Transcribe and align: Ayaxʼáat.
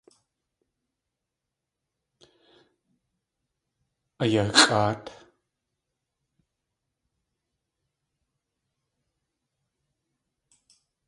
Ayaxʼáat. 4.23 5.05